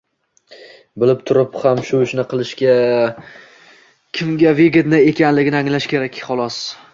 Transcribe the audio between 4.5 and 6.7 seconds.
"vыgodno" ekanligini anglash kerak xolos.